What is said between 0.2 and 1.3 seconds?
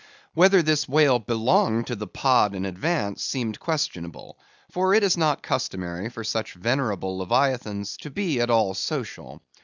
Whether this whale